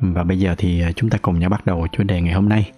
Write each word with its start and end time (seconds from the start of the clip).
và 0.00 0.24
bây 0.24 0.38
giờ 0.38 0.54
thì 0.58 0.82
à, 0.82 0.92
chúng 0.92 1.10
ta 1.10 1.18
cùng 1.22 1.38
nhau 1.38 1.50
bắt 1.50 1.66
đầu 1.66 1.86
chủ 1.92 2.02
đề 2.02 2.20
ngày 2.20 2.34
hôm 2.34 2.48
nay. 2.48 2.72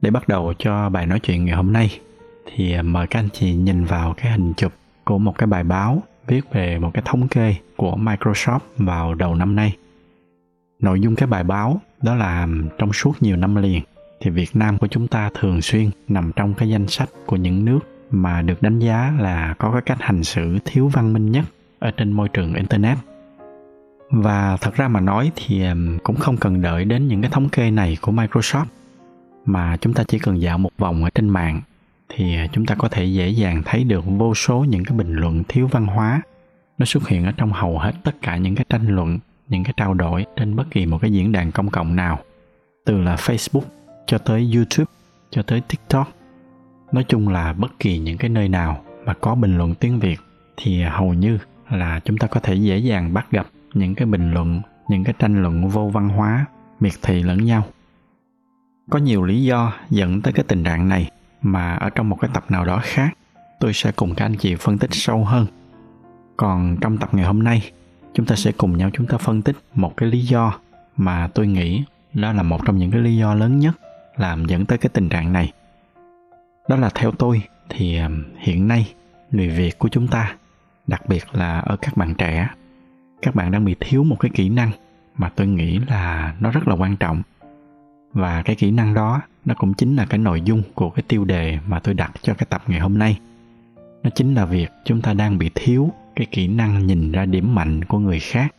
Để 0.00 0.10
bắt 0.10 0.28
đầu 0.28 0.52
cho 0.58 0.88
bài 0.88 1.06
nói 1.06 1.20
chuyện 1.20 1.44
ngày 1.44 1.56
hôm 1.56 1.72
nay, 1.72 2.00
thì 2.46 2.72
à, 2.72 2.82
mời 2.82 3.06
các 3.06 3.18
anh 3.18 3.28
chị 3.32 3.54
nhìn 3.54 3.84
vào 3.84 4.14
cái 4.16 4.32
hình 4.32 4.52
chụp 4.56 4.72
của 5.04 5.18
một 5.18 5.38
cái 5.38 5.46
bài 5.46 5.64
báo 5.64 6.02
viết 6.26 6.52
về 6.52 6.78
một 6.78 6.90
cái 6.94 7.02
thống 7.06 7.28
kê 7.28 7.54
của 7.76 7.96
Microsoft 7.96 8.60
vào 8.76 9.14
đầu 9.14 9.34
năm 9.34 9.56
nay. 9.56 9.76
Nội 10.80 11.00
dung 11.00 11.16
cái 11.16 11.26
bài 11.26 11.44
báo 11.44 11.80
đó 12.02 12.14
là 12.14 12.26
à, 12.26 12.48
trong 12.78 12.92
suốt 12.92 13.12
nhiều 13.20 13.36
năm 13.36 13.54
liền, 13.56 13.82
thì 14.20 14.30
Việt 14.30 14.56
Nam 14.56 14.78
của 14.78 14.86
chúng 14.86 15.08
ta 15.08 15.30
thường 15.34 15.62
xuyên 15.62 15.90
nằm 16.08 16.32
trong 16.36 16.54
cái 16.54 16.68
danh 16.68 16.88
sách 16.88 17.08
của 17.26 17.36
những 17.36 17.64
nước 17.64 17.78
mà 18.10 18.42
được 18.42 18.62
đánh 18.62 18.78
giá 18.78 19.12
là 19.20 19.54
có 19.58 19.72
cái 19.72 19.82
cách 19.82 19.98
hành 20.00 20.24
xử 20.24 20.58
thiếu 20.64 20.88
văn 20.88 21.12
minh 21.12 21.32
nhất 21.32 21.44
ở 21.78 21.90
trên 21.90 22.12
môi 22.12 22.28
trường 22.28 22.54
internet 22.54 22.98
và 24.10 24.56
thật 24.56 24.74
ra 24.74 24.88
mà 24.88 25.00
nói 25.00 25.32
thì 25.36 25.64
cũng 26.02 26.16
không 26.16 26.36
cần 26.36 26.62
đợi 26.62 26.84
đến 26.84 27.08
những 27.08 27.22
cái 27.22 27.30
thống 27.30 27.48
kê 27.48 27.70
này 27.70 27.96
của 28.00 28.12
Microsoft, 28.12 28.66
mà 29.46 29.76
chúng 29.76 29.94
ta 29.94 30.04
chỉ 30.08 30.18
cần 30.18 30.40
dạo 30.40 30.58
một 30.58 30.70
vòng 30.78 31.04
ở 31.04 31.10
trên 31.10 31.28
mạng 31.28 31.60
thì 32.08 32.36
à, 32.36 32.46
chúng 32.52 32.66
ta 32.66 32.74
có 32.74 32.88
thể 32.88 33.04
dễ 33.04 33.28
dàng 33.28 33.62
thấy 33.64 33.84
được 33.84 34.04
vô 34.06 34.34
số 34.34 34.64
những 34.68 34.84
cái 34.84 34.98
bình 34.98 35.14
luận 35.14 35.42
thiếu 35.48 35.66
văn 35.66 35.86
hóa. 35.86 36.22
Nó 36.78 36.86
xuất 36.86 37.08
hiện 37.08 37.24
ở 37.24 37.32
trong 37.36 37.52
hầu 37.52 37.78
hết 37.78 37.92
tất 38.04 38.16
cả 38.22 38.36
những 38.36 38.54
cái 38.54 38.64
tranh 38.68 38.88
luận, 38.88 39.18
những 39.48 39.64
cái 39.64 39.72
trao 39.76 39.94
đổi 39.94 40.26
trên 40.36 40.56
bất 40.56 40.64
kỳ 40.70 40.86
một 40.86 40.98
cái 41.00 41.12
diễn 41.12 41.32
đàn 41.32 41.52
công 41.52 41.70
cộng 41.70 41.96
nào, 41.96 42.18
từ 42.84 43.00
là 43.00 43.14
Facebook 43.14 43.62
cho 44.06 44.18
tới 44.18 44.50
YouTube 44.54 44.92
cho 45.30 45.42
tới 45.42 45.62
TikTok. 45.68 46.08
Nói 46.92 47.04
chung 47.08 47.28
là 47.28 47.52
bất 47.52 47.78
kỳ 47.78 47.98
những 47.98 48.18
cái 48.18 48.30
nơi 48.30 48.48
nào 48.48 48.84
mà 49.04 49.14
có 49.14 49.34
bình 49.34 49.58
luận 49.58 49.74
tiếng 49.74 49.98
Việt 49.98 50.20
thì 50.56 50.82
hầu 50.82 51.14
như 51.14 51.38
là 51.70 52.00
chúng 52.04 52.18
ta 52.18 52.26
có 52.26 52.40
thể 52.40 52.54
dễ 52.54 52.78
dàng 52.78 53.14
bắt 53.14 53.30
gặp 53.30 53.46
những 53.74 53.94
cái 53.94 54.06
bình 54.06 54.30
luận, 54.30 54.62
những 54.88 55.04
cái 55.04 55.14
tranh 55.18 55.42
luận 55.42 55.68
vô 55.68 55.88
văn 55.88 56.08
hóa, 56.08 56.46
miệt 56.80 56.92
thị 57.02 57.22
lẫn 57.22 57.44
nhau. 57.44 57.64
Có 58.90 58.98
nhiều 58.98 59.24
lý 59.24 59.42
do 59.42 59.72
dẫn 59.90 60.22
tới 60.22 60.32
cái 60.32 60.44
tình 60.48 60.64
trạng 60.64 60.88
này, 60.88 61.10
mà 61.42 61.74
ở 61.74 61.90
trong 61.90 62.08
một 62.08 62.16
cái 62.20 62.30
tập 62.34 62.44
nào 62.48 62.64
đó 62.64 62.80
khác, 62.82 63.10
tôi 63.60 63.72
sẽ 63.72 63.92
cùng 63.92 64.14
các 64.14 64.24
anh 64.24 64.36
chị 64.36 64.54
phân 64.54 64.78
tích 64.78 64.90
sâu 64.92 65.24
hơn. 65.24 65.46
Còn 66.36 66.76
trong 66.80 66.98
tập 66.98 67.08
ngày 67.12 67.24
hôm 67.24 67.42
nay, 67.42 67.70
chúng 68.14 68.26
ta 68.26 68.36
sẽ 68.36 68.52
cùng 68.52 68.78
nhau 68.78 68.90
chúng 68.92 69.06
ta 69.06 69.18
phân 69.18 69.42
tích 69.42 69.56
một 69.74 69.96
cái 69.96 70.08
lý 70.08 70.20
do 70.20 70.58
mà 70.96 71.28
tôi 71.34 71.46
nghĩ 71.46 71.84
đó 72.12 72.32
là 72.32 72.42
một 72.42 72.60
trong 72.66 72.78
những 72.78 72.90
cái 72.90 73.00
lý 73.00 73.16
do 73.16 73.34
lớn 73.34 73.58
nhất 73.58 73.74
làm 74.16 74.44
dẫn 74.44 74.66
tới 74.66 74.78
cái 74.78 74.90
tình 74.92 75.08
trạng 75.08 75.32
này. 75.32 75.52
Đó 76.68 76.76
là 76.76 76.90
theo 76.94 77.12
tôi 77.12 77.42
thì 77.68 77.98
hiện 78.38 78.68
nay, 78.68 78.94
người 79.30 79.48
việt 79.48 79.78
của 79.78 79.88
chúng 79.88 80.08
ta, 80.08 80.36
đặc 80.86 81.08
biệt 81.08 81.24
là 81.32 81.58
ở 81.60 81.76
các 81.76 81.96
bạn 81.96 82.14
trẻ 82.14 82.48
các 83.24 83.34
bạn 83.34 83.50
đang 83.50 83.64
bị 83.64 83.74
thiếu 83.80 84.04
một 84.04 84.16
cái 84.20 84.30
kỹ 84.34 84.48
năng 84.48 84.70
mà 85.16 85.28
tôi 85.28 85.46
nghĩ 85.46 85.78
là 85.88 86.34
nó 86.40 86.50
rất 86.50 86.68
là 86.68 86.74
quan 86.74 86.96
trọng. 86.96 87.22
Và 88.12 88.42
cái 88.42 88.56
kỹ 88.56 88.70
năng 88.70 88.94
đó, 88.94 89.20
nó 89.44 89.54
cũng 89.54 89.74
chính 89.74 89.96
là 89.96 90.06
cái 90.06 90.18
nội 90.18 90.40
dung 90.40 90.62
của 90.74 90.90
cái 90.90 91.02
tiêu 91.08 91.24
đề 91.24 91.58
mà 91.66 91.80
tôi 91.80 91.94
đặt 91.94 92.12
cho 92.22 92.34
cái 92.34 92.46
tập 92.50 92.62
ngày 92.66 92.80
hôm 92.80 92.98
nay. 92.98 93.18
Nó 94.02 94.10
chính 94.14 94.34
là 94.34 94.44
việc 94.44 94.70
chúng 94.84 95.00
ta 95.00 95.14
đang 95.14 95.38
bị 95.38 95.50
thiếu 95.54 95.90
cái 96.16 96.26
kỹ 96.30 96.48
năng 96.48 96.86
nhìn 96.86 97.12
ra 97.12 97.26
điểm 97.26 97.54
mạnh 97.54 97.84
của 97.84 97.98
người 97.98 98.20
khác. 98.20 98.54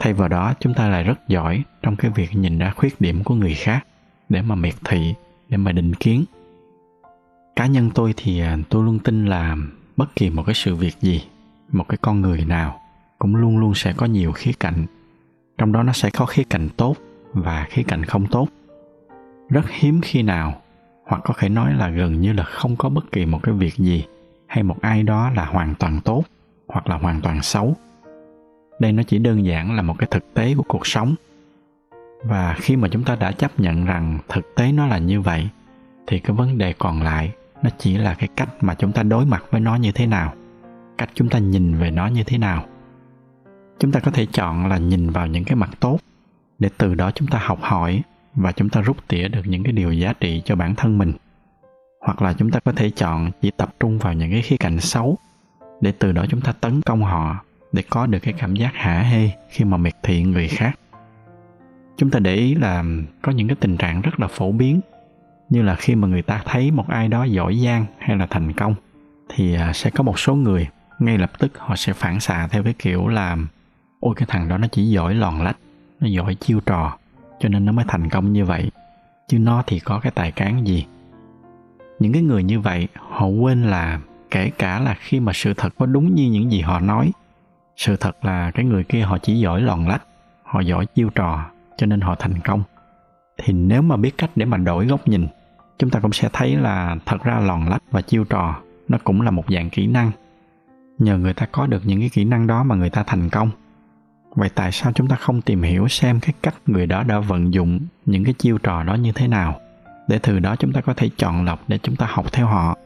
Thay 0.00 0.12
vào 0.12 0.28
đó, 0.28 0.54
chúng 0.60 0.74
ta 0.74 0.88
lại 0.88 1.04
rất 1.04 1.28
giỏi 1.28 1.62
trong 1.82 1.96
cái 1.96 2.10
việc 2.10 2.36
nhìn 2.36 2.58
ra 2.58 2.70
khuyết 2.76 3.00
điểm 3.00 3.24
của 3.24 3.34
người 3.34 3.54
khác 3.54 3.86
để 4.28 4.42
mà 4.42 4.54
miệt 4.54 4.74
thị, 4.84 5.14
để 5.48 5.56
mà 5.56 5.72
định 5.72 5.94
kiến. 5.94 6.24
Cá 7.56 7.66
nhân 7.66 7.90
tôi 7.94 8.14
thì 8.16 8.40
à, 8.40 8.58
tôi 8.68 8.84
luôn 8.84 8.98
tin 8.98 9.26
là 9.26 9.56
bất 9.96 10.16
kỳ 10.16 10.30
một 10.30 10.42
cái 10.46 10.54
sự 10.54 10.74
việc 10.76 11.00
gì, 11.00 11.24
một 11.72 11.88
cái 11.88 11.98
con 12.00 12.20
người 12.20 12.44
nào 12.44 12.79
cũng 13.20 13.36
luôn 13.36 13.58
luôn 13.58 13.74
sẽ 13.74 13.92
có 13.92 14.06
nhiều 14.06 14.32
khía 14.32 14.52
cạnh. 14.60 14.86
Trong 15.58 15.72
đó 15.72 15.82
nó 15.82 15.92
sẽ 15.92 16.10
có 16.10 16.26
khía 16.26 16.42
cạnh 16.50 16.68
tốt 16.76 16.96
và 17.32 17.66
khía 17.70 17.82
cạnh 17.82 18.04
không 18.04 18.26
tốt. 18.26 18.48
Rất 19.48 19.70
hiếm 19.70 20.00
khi 20.02 20.22
nào, 20.22 20.62
hoặc 21.04 21.22
có 21.24 21.34
thể 21.38 21.48
nói 21.48 21.74
là 21.74 21.88
gần 21.88 22.20
như 22.20 22.32
là 22.32 22.42
không 22.42 22.76
có 22.76 22.88
bất 22.88 23.12
kỳ 23.12 23.26
một 23.26 23.42
cái 23.42 23.54
việc 23.54 23.74
gì 23.74 24.04
hay 24.46 24.62
một 24.62 24.76
ai 24.80 25.02
đó 25.02 25.30
là 25.36 25.44
hoàn 25.44 25.74
toàn 25.74 26.00
tốt 26.00 26.24
hoặc 26.68 26.86
là 26.86 26.96
hoàn 26.96 27.20
toàn 27.20 27.42
xấu. 27.42 27.74
Đây 28.78 28.92
nó 28.92 29.02
chỉ 29.02 29.18
đơn 29.18 29.44
giản 29.44 29.76
là 29.76 29.82
một 29.82 29.94
cái 29.98 30.08
thực 30.10 30.34
tế 30.34 30.54
của 30.54 30.64
cuộc 30.68 30.86
sống. 30.86 31.14
Và 32.24 32.54
khi 32.58 32.76
mà 32.76 32.88
chúng 32.88 33.04
ta 33.04 33.16
đã 33.16 33.32
chấp 33.32 33.60
nhận 33.60 33.84
rằng 33.84 34.18
thực 34.28 34.54
tế 34.56 34.72
nó 34.72 34.86
là 34.86 34.98
như 34.98 35.20
vậy, 35.20 35.48
thì 36.06 36.18
cái 36.18 36.36
vấn 36.36 36.58
đề 36.58 36.72
còn 36.78 37.02
lại 37.02 37.32
nó 37.62 37.70
chỉ 37.78 37.96
là 37.96 38.14
cái 38.14 38.28
cách 38.36 38.48
mà 38.60 38.74
chúng 38.74 38.92
ta 38.92 39.02
đối 39.02 39.24
mặt 39.24 39.44
với 39.50 39.60
nó 39.60 39.76
như 39.76 39.92
thế 39.92 40.06
nào, 40.06 40.32
cách 40.98 41.10
chúng 41.14 41.28
ta 41.28 41.38
nhìn 41.38 41.74
về 41.74 41.90
nó 41.90 42.06
như 42.06 42.24
thế 42.24 42.38
nào 42.38 42.64
chúng 43.80 43.92
ta 43.92 44.00
có 44.00 44.10
thể 44.10 44.26
chọn 44.32 44.66
là 44.66 44.78
nhìn 44.78 45.10
vào 45.10 45.26
những 45.26 45.44
cái 45.44 45.56
mặt 45.56 45.70
tốt 45.80 45.98
để 46.58 46.68
từ 46.78 46.94
đó 46.94 47.10
chúng 47.14 47.28
ta 47.28 47.38
học 47.42 47.58
hỏi 47.62 48.02
và 48.34 48.52
chúng 48.52 48.68
ta 48.68 48.80
rút 48.80 48.96
tỉa 49.08 49.28
được 49.28 49.42
những 49.44 49.62
cái 49.64 49.72
điều 49.72 49.92
giá 49.92 50.12
trị 50.12 50.42
cho 50.44 50.56
bản 50.56 50.74
thân 50.74 50.98
mình. 50.98 51.12
Hoặc 52.00 52.22
là 52.22 52.32
chúng 52.32 52.50
ta 52.50 52.60
có 52.60 52.72
thể 52.72 52.90
chọn 52.90 53.30
chỉ 53.42 53.50
tập 53.50 53.74
trung 53.80 53.98
vào 53.98 54.12
những 54.12 54.30
cái 54.30 54.42
khía 54.42 54.56
cạnh 54.56 54.80
xấu 54.80 55.18
để 55.80 55.92
từ 55.98 56.12
đó 56.12 56.24
chúng 56.28 56.40
ta 56.40 56.52
tấn 56.52 56.82
công 56.82 57.02
họ 57.02 57.44
để 57.72 57.82
có 57.90 58.06
được 58.06 58.18
cái 58.18 58.34
cảm 58.38 58.56
giác 58.56 58.74
hả 58.74 59.00
hê 59.00 59.30
khi 59.48 59.64
mà 59.64 59.76
miệt 59.76 59.94
thị 60.02 60.22
người 60.22 60.48
khác. 60.48 60.78
Chúng 61.96 62.10
ta 62.10 62.18
để 62.18 62.34
ý 62.34 62.54
là 62.54 62.84
có 63.22 63.32
những 63.32 63.48
cái 63.48 63.56
tình 63.60 63.76
trạng 63.76 64.00
rất 64.00 64.20
là 64.20 64.26
phổ 64.26 64.52
biến, 64.52 64.80
như 65.48 65.62
là 65.62 65.74
khi 65.74 65.94
mà 65.94 66.08
người 66.08 66.22
ta 66.22 66.42
thấy 66.44 66.70
một 66.70 66.88
ai 66.88 67.08
đó 67.08 67.24
giỏi 67.24 67.60
giang 67.64 67.86
hay 67.98 68.16
là 68.16 68.26
thành 68.30 68.52
công 68.52 68.74
thì 69.28 69.54
à, 69.54 69.72
sẽ 69.72 69.90
có 69.90 70.02
một 70.02 70.18
số 70.18 70.34
người 70.34 70.68
ngay 70.98 71.18
lập 71.18 71.30
tức 71.38 71.52
họ 71.58 71.76
sẽ 71.76 71.92
phản 71.92 72.20
xạ 72.20 72.48
theo 72.50 72.62
cái 72.62 72.74
kiểu 72.78 73.08
là 73.08 73.36
ôi, 74.00 74.14
cái 74.16 74.26
thằng 74.30 74.48
đó 74.48 74.58
nó 74.58 74.66
chỉ 74.72 74.88
giỏi 74.88 75.14
lòn 75.14 75.42
lách, 75.42 75.56
nó 76.00 76.08
giỏi 76.08 76.34
chiêu 76.34 76.60
trò, 76.66 76.96
cho 77.38 77.48
nên 77.48 77.64
nó 77.64 77.72
mới 77.72 77.84
thành 77.88 78.08
công 78.08 78.32
như 78.32 78.44
vậy. 78.44 78.70
Chứ 79.28 79.38
nó 79.38 79.62
thì 79.66 79.78
có 79.78 80.00
cái 80.00 80.12
tài 80.14 80.32
cán 80.32 80.66
gì? 80.66 80.86
Những 81.98 82.12
cái 82.12 82.22
người 82.22 82.42
như 82.42 82.60
vậy, 82.60 82.88
họ 83.10 83.26
quên 83.26 83.62
là, 83.62 84.00
kể 84.30 84.50
cả 84.58 84.80
là 84.80 84.94
khi 85.00 85.20
mà 85.20 85.32
sự 85.32 85.54
thật 85.54 85.74
có 85.78 85.86
đúng 85.86 86.14
như 86.14 86.30
những 86.30 86.52
gì 86.52 86.60
họ 86.60 86.80
nói, 86.80 87.12
sự 87.76 87.96
thật 87.96 88.24
là 88.24 88.50
cái 88.50 88.64
người 88.64 88.84
kia 88.84 89.00
họ 89.00 89.18
chỉ 89.18 89.38
giỏi 89.38 89.62
lòn 89.62 89.88
lách, 89.88 90.02
họ 90.42 90.60
giỏi 90.60 90.86
chiêu 90.86 91.10
trò, 91.14 91.50
cho 91.76 91.86
nên 91.86 92.00
họ 92.00 92.14
thành 92.18 92.40
công. 92.44 92.62
Thì 93.38 93.52
nếu 93.52 93.82
mà 93.82 93.96
biết 93.96 94.18
cách 94.18 94.30
để 94.36 94.44
mà 94.44 94.56
đổi 94.56 94.86
góc 94.86 95.08
nhìn, 95.08 95.26
chúng 95.78 95.90
ta 95.90 96.00
cũng 96.00 96.12
sẽ 96.12 96.28
thấy 96.32 96.56
là 96.56 96.96
thật 97.06 97.22
ra 97.22 97.38
lòn 97.38 97.68
lách 97.68 97.82
và 97.90 98.02
chiêu 98.02 98.24
trò 98.24 98.60
nó 98.88 98.98
cũng 99.04 99.20
là 99.20 99.30
một 99.30 99.44
dạng 99.48 99.70
kỹ 99.70 99.86
năng. 99.86 100.10
Nhờ 100.98 101.18
người 101.18 101.34
ta 101.34 101.46
có 101.52 101.66
được 101.66 101.82
những 101.84 102.00
cái 102.00 102.08
kỹ 102.08 102.24
năng 102.24 102.46
đó 102.46 102.62
mà 102.62 102.74
người 102.74 102.90
ta 102.90 103.02
thành 103.06 103.30
công 103.30 103.50
vậy 104.34 104.48
tại 104.54 104.72
sao 104.72 104.92
chúng 104.92 105.08
ta 105.08 105.16
không 105.16 105.42
tìm 105.42 105.62
hiểu 105.62 105.88
xem 105.88 106.20
cái 106.20 106.34
cách 106.42 106.54
người 106.66 106.86
đó 106.86 107.02
đã 107.02 107.18
vận 107.18 107.54
dụng 107.54 107.80
những 108.06 108.24
cái 108.24 108.34
chiêu 108.34 108.58
trò 108.58 108.82
đó 108.82 108.94
như 108.94 109.12
thế 109.12 109.28
nào? 109.28 109.60
Để 110.08 110.18
từ 110.22 110.38
đó 110.38 110.56
chúng 110.56 110.72
ta 110.72 110.80
có 110.80 110.94
thể 110.94 111.10
chọn 111.16 111.44
lọc 111.44 111.60
để 111.68 111.78
chúng 111.82 111.96
ta 111.96 112.06
học 112.10 112.32
theo 112.32 112.46
họ. 112.46 112.76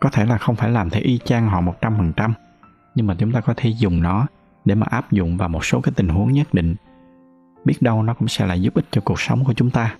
Có 0.00 0.10
thể 0.10 0.26
là 0.26 0.38
không 0.38 0.56
phải 0.56 0.70
làm 0.70 0.90
theo 0.90 1.02
y 1.02 1.18
chang 1.18 1.48
họ 1.48 1.60
một 1.60 1.80
trăm 1.80 1.96
phần 1.98 2.12
trăm, 2.16 2.34
nhưng 2.94 3.06
mà 3.06 3.14
chúng 3.18 3.32
ta 3.32 3.40
có 3.40 3.54
thể 3.56 3.70
dùng 3.70 4.02
nó 4.02 4.26
để 4.64 4.74
mà 4.74 4.86
áp 4.90 5.12
dụng 5.12 5.36
vào 5.36 5.48
một 5.48 5.64
số 5.64 5.80
cái 5.80 5.92
tình 5.96 6.08
huống 6.08 6.32
nhất 6.32 6.54
định. 6.54 6.74
Biết 7.64 7.76
đâu 7.80 8.02
nó 8.02 8.14
cũng 8.14 8.28
sẽ 8.28 8.46
là 8.46 8.54
giúp 8.54 8.74
ích 8.74 8.86
cho 8.90 9.00
cuộc 9.04 9.20
sống 9.20 9.44
của 9.44 9.54
chúng 9.54 9.70
ta. 9.70 9.94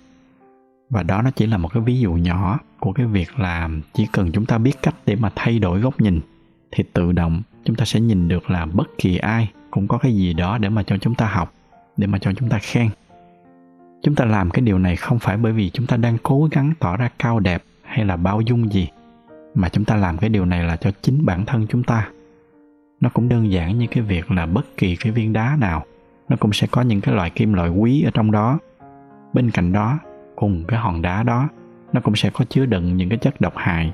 Và 0.89 1.03
đó 1.03 1.21
nó 1.21 1.31
chỉ 1.31 1.47
là 1.47 1.57
một 1.57 1.73
cái 1.73 1.83
ví 1.83 1.99
dụ 1.99 2.13
nhỏ 2.13 2.59
của 2.79 2.93
cái 2.93 3.05
việc 3.05 3.39
là 3.39 3.69
chỉ 3.93 4.07
cần 4.11 4.31
chúng 4.31 4.45
ta 4.45 4.57
biết 4.57 4.73
cách 4.81 4.95
để 5.05 5.15
mà 5.15 5.31
thay 5.35 5.59
đổi 5.59 5.79
góc 5.79 6.01
nhìn, 6.01 6.21
thì 6.71 6.83
tự 6.93 7.11
động 7.11 7.41
chúng 7.65 7.75
ta 7.75 7.85
sẽ 7.85 7.99
nhìn 7.99 8.27
được 8.27 8.49
là 8.49 8.65
bất 8.65 8.89
kỳ 8.97 9.17
ai 9.17 9.51
cũng 9.71 9.87
có 9.87 9.97
cái 9.97 10.15
gì 10.15 10.33
đó 10.33 10.57
để 10.57 10.69
mà 10.69 10.83
cho 10.83 10.97
chúng 10.97 11.15
ta 11.15 11.25
học, 11.25 11.53
để 11.97 12.07
mà 12.07 12.17
cho 12.17 12.31
chúng 12.33 12.49
ta 12.49 12.59
khen. 12.61 12.89
Chúng 14.03 14.15
ta 14.15 14.25
làm 14.25 14.49
cái 14.49 14.61
điều 14.61 14.79
này 14.79 14.95
không 14.95 15.19
phải 15.19 15.37
bởi 15.37 15.51
vì 15.51 15.69
chúng 15.69 15.87
ta 15.87 15.97
đang 15.97 16.17
cố 16.23 16.47
gắng 16.51 16.73
tỏ 16.79 16.97
ra 16.97 17.09
cao 17.19 17.39
đẹp 17.39 17.63
hay 17.83 18.05
là 18.05 18.17
bao 18.17 18.41
dung 18.41 18.73
gì, 18.73 18.87
mà 19.55 19.69
chúng 19.69 19.85
ta 19.85 19.95
làm 19.95 20.17
cái 20.17 20.29
điều 20.29 20.45
này 20.45 20.63
là 20.63 20.75
cho 20.75 20.91
chính 21.01 21.25
bản 21.25 21.45
thân 21.45 21.67
chúng 21.69 21.83
ta. 21.83 22.09
Nó 22.99 23.09
cũng 23.09 23.29
đơn 23.29 23.51
giản 23.51 23.77
như 23.77 23.87
cái 23.87 24.03
việc 24.03 24.31
là 24.31 24.45
bất 24.45 24.77
kỳ 24.77 24.95
cái 24.95 25.11
viên 25.11 25.33
đá 25.33 25.57
nào, 25.59 25.85
nó 26.29 26.35
cũng 26.39 26.53
sẽ 26.53 26.67
có 26.71 26.81
những 26.81 27.01
cái 27.01 27.15
loại 27.15 27.29
kim 27.29 27.53
loại 27.53 27.69
quý 27.69 28.03
ở 28.03 28.11
trong 28.13 28.31
đó. 28.31 28.59
Bên 29.33 29.51
cạnh 29.51 29.71
đó, 29.71 29.99
cùng 30.35 30.63
cái 30.67 30.79
hòn 30.79 31.01
đá 31.01 31.23
đó, 31.23 31.49
nó 31.93 32.01
cũng 32.01 32.15
sẽ 32.15 32.29
có 32.29 32.45
chứa 32.45 32.65
đựng 32.65 32.97
những 32.97 33.09
cái 33.09 33.17
chất 33.17 33.41
độc 33.41 33.53
hại. 33.57 33.91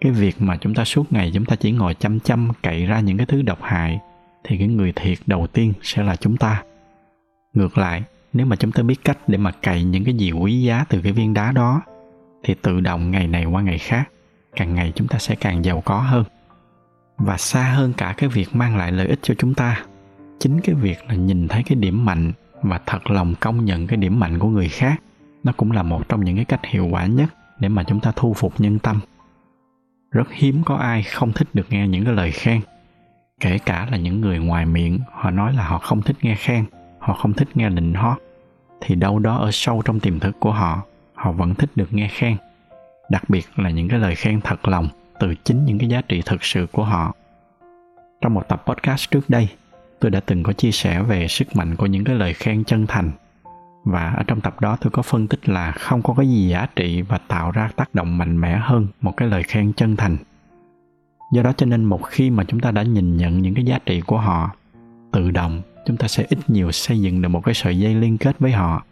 Cái 0.00 0.12
việc 0.12 0.36
mà 0.38 0.56
chúng 0.56 0.74
ta 0.74 0.84
suốt 0.84 1.12
ngày 1.12 1.30
chúng 1.34 1.44
ta 1.44 1.56
chỉ 1.56 1.72
ngồi 1.72 1.94
chăm 1.94 2.20
chăm 2.20 2.48
cậy 2.62 2.86
ra 2.86 3.00
những 3.00 3.16
cái 3.16 3.26
thứ 3.26 3.42
độc 3.42 3.58
hại 3.62 4.00
thì 4.44 4.58
cái 4.58 4.68
người 4.68 4.92
thiệt 4.96 5.18
đầu 5.26 5.46
tiên 5.46 5.72
sẽ 5.82 6.02
là 6.02 6.16
chúng 6.16 6.36
ta. 6.36 6.62
Ngược 7.54 7.78
lại, 7.78 8.02
nếu 8.32 8.46
mà 8.46 8.56
chúng 8.56 8.72
ta 8.72 8.82
biết 8.82 9.04
cách 9.04 9.18
để 9.26 9.38
mà 9.38 9.50
cày 9.50 9.84
những 9.84 10.04
cái 10.04 10.14
gì 10.14 10.32
quý 10.32 10.62
giá 10.62 10.84
từ 10.88 11.00
cái 11.00 11.12
viên 11.12 11.34
đá 11.34 11.52
đó, 11.52 11.82
thì 12.42 12.54
tự 12.62 12.80
động 12.80 13.10
ngày 13.10 13.26
này 13.26 13.44
qua 13.44 13.62
ngày 13.62 13.78
khác, 13.78 14.08
càng 14.56 14.74
ngày 14.74 14.92
chúng 14.94 15.08
ta 15.08 15.18
sẽ 15.18 15.34
càng 15.34 15.64
giàu 15.64 15.80
có 15.80 15.98
hơn. 15.98 16.24
Và 17.16 17.36
xa 17.36 17.62
hơn 17.62 17.92
cả 17.96 18.14
cái 18.16 18.28
việc 18.28 18.54
mang 18.56 18.76
lại 18.76 18.92
lợi 18.92 19.06
ích 19.06 19.18
cho 19.22 19.34
chúng 19.38 19.54
ta, 19.54 19.84
chính 20.38 20.60
cái 20.60 20.74
việc 20.74 20.98
là 21.08 21.14
nhìn 21.14 21.48
thấy 21.48 21.62
cái 21.62 21.76
điểm 21.76 22.04
mạnh 22.04 22.32
và 22.62 22.80
thật 22.86 23.10
lòng 23.10 23.34
công 23.40 23.64
nhận 23.64 23.86
cái 23.86 23.96
điểm 23.96 24.20
mạnh 24.20 24.38
của 24.38 24.48
người 24.48 24.68
khác, 24.68 25.02
nó 25.44 25.52
cũng 25.56 25.72
là 25.72 25.82
một 25.82 26.08
trong 26.08 26.24
những 26.24 26.36
cái 26.36 26.44
cách 26.44 26.60
hiệu 26.64 26.88
quả 26.90 27.06
nhất 27.06 27.28
để 27.60 27.68
mà 27.68 27.84
chúng 27.84 28.00
ta 28.00 28.12
thu 28.16 28.34
phục 28.34 28.60
nhân 28.60 28.78
tâm. 28.78 29.00
Rất 30.10 30.32
hiếm 30.32 30.62
có 30.64 30.76
ai 30.76 31.02
không 31.02 31.32
thích 31.32 31.48
được 31.54 31.66
nghe 31.70 31.88
những 31.88 32.04
cái 32.04 32.14
lời 32.14 32.30
khen 32.30 32.60
kể 33.42 33.58
cả 33.58 33.86
là 33.90 33.96
những 33.96 34.20
người 34.20 34.38
ngoài 34.38 34.66
miệng, 34.66 34.98
họ 35.12 35.30
nói 35.30 35.52
là 35.52 35.64
họ 35.64 35.78
không 35.78 36.02
thích 36.02 36.16
nghe 36.22 36.34
khen, 36.34 36.64
họ 36.98 37.14
không 37.14 37.32
thích 37.32 37.48
nghe 37.54 37.68
nịnh 37.68 37.94
hót, 37.94 38.18
thì 38.80 38.94
đâu 38.94 39.18
đó 39.18 39.36
ở 39.36 39.50
sâu 39.52 39.82
trong 39.84 40.00
tiềm 40.00 40.20
thức 40.20 40.36
của 40.40 40.52
họ 40.52 40.82
họ 41.14 41.32
vẫn 41.32 41.54
thích 41.54 41.70
được 41.74 41.94
nghe 41.94 42.08
khen. 42.08 42.36
Đặc 43.10 43.30
biệt 43.30 43.46
là 43.56 43.70
những 43.70 43.88
cái 43.88 43.98
lời 43.98 44.14
khen 44.14 44.40
thật 44.40 44.68
lòng 44.68 44.88
từ 45.20 45.34
chính 45.44 45.64
những 45.64 45.78
cái 45.78 45.88
giá 45.88 46.00
trị 46.00 46.22
thực 46.26 46.44
sự 46.44 46.66
của 46.72 46.84
họ. 46.84 47.14
Trong 48.20 48.34
một 48.34 48.48
tập 48.48 48.62
podcast 48.66 49.10
trước 49.10 49.30
đây, 49.30 49.48
tôi 50.00 50.10
đã 50.10 50.20
từng 50.26 50.42
có 50.42 50.52
chia 50.52 50.70
sẻ 50.70 51.02
về 51.02 51.28
sức 51.28 51.56
mạnh 51.56 51.76
của 51.76 51.86
những 51.86 52.04
cái 52.04 52.16
lời 52.16 52.34
khen 52.34 52.64
chân 52.64 52.86
thành. 52.86 53.10
Và 53.84 54.14
ở 54.16 54.22
trong 54.22 54.40
tập 54.40 54.60
đó 54.60 54.76
tôi 54.80 54.90
có 54.90 55.02
phân 55.02 55.26
tích 55.26 55.48
là 55.48 55.72
không 55.72 56.02
có 56.02 56.14
cái 56.16 56.28
gì 56.28 56.48
giá 56.48 56.66
trị 56.76 57.02
và 57.02 57.18
tạo 57.18 57.50
ra 57.50 57.70
tác 57.76 57.94
động 57.94 58.18
mạnh 58.18 58.40
mẽ 58.40 58.58
hơn 58.62 58.86
một 59.00 59.16
cái 59.16 59.28
lời 59.28 59.42
khen 59.42 59.72
chân 59.72 59.96
thành 59.96 60.16
do 61.32 61.42
đó 61.42 61.52
cho 61.56 61.66
nên 61.66 61.84
một 61.84 62.02
khi 62.02 62.30
mà 62.30 62.44
chúng 62.44 62.60
ta 62.60 62.70
đã 62.70 62.82
nhìn 62.82 63.16
nhận 63.16 63.42
những 63.42 63.54
cái 63.54 63.64
giá 63.64 63.78
trị 63.86 64.00
của 64.00 64.18
họ, 64.18 64.50
tự 65.12 65.30
động 65.30 65.62
chúng 65.86 65.96
ta 65.96 66.08
sẽ 66.08 66.26
ít 66.28 66.38
nhiều 66.50 66.72
xây 66.72 67.00
dựng 67.00 67.22
được 67.22 67.28
một 67.28 67.44
cái 67.44 67.54
sợi 67.54 67.78
dây 67.78 67.94
liên 67.94 68.18
kết 68.18 68.38
với 68.38 68.52
họ. 68.52 68.84